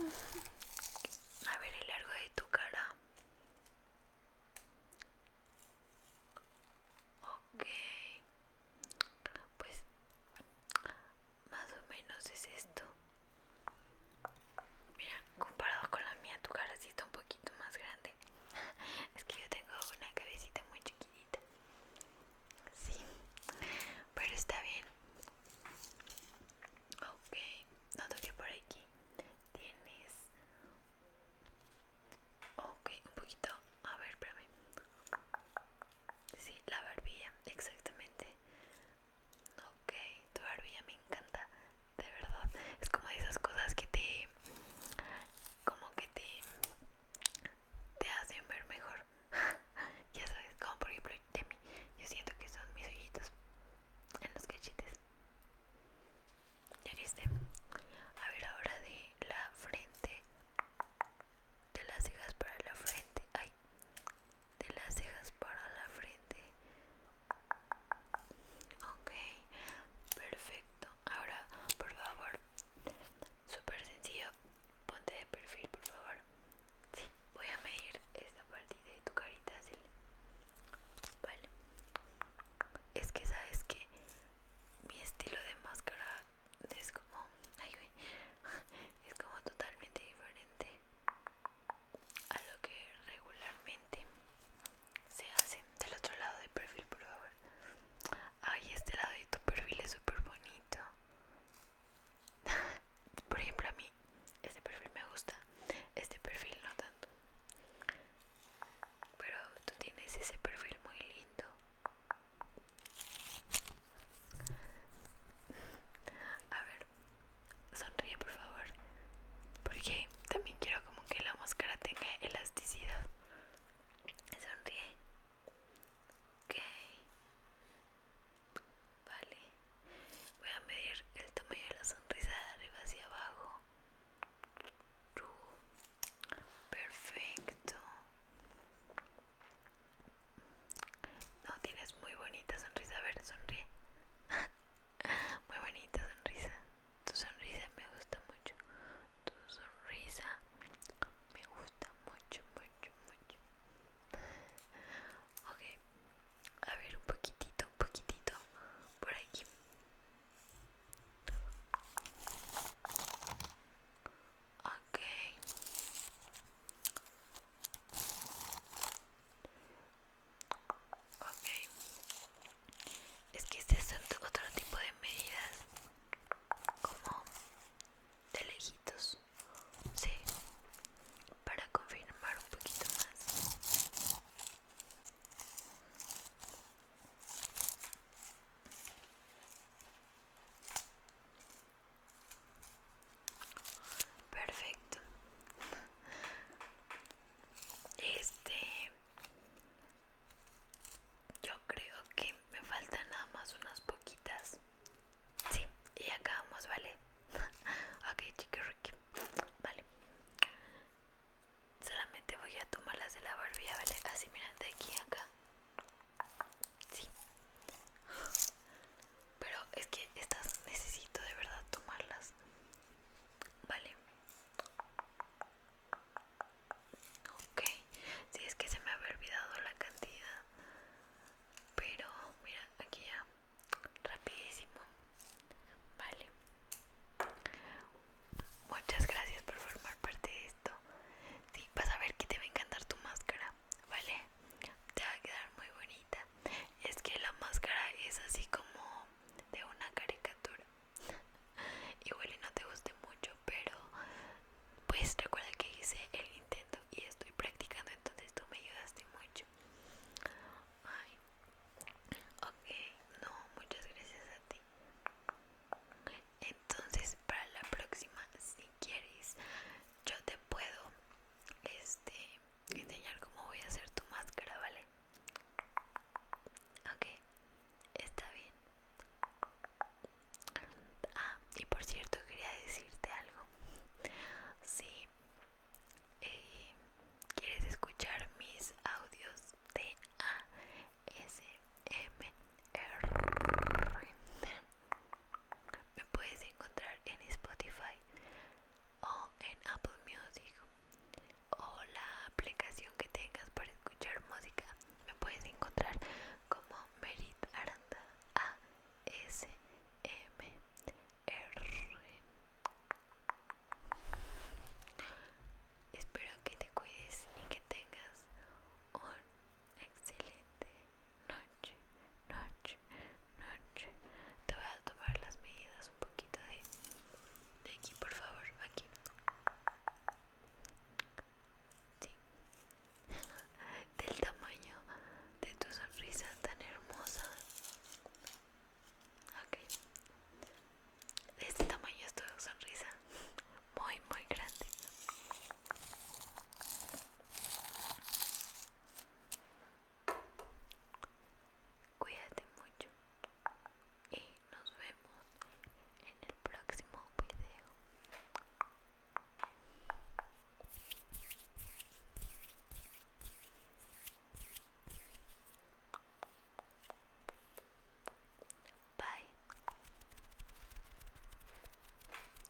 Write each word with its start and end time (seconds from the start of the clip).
Mm-hmm. 0.00 0.38